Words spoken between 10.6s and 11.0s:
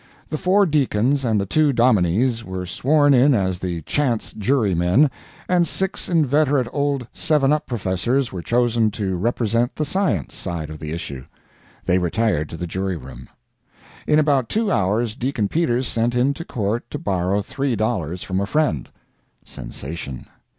of the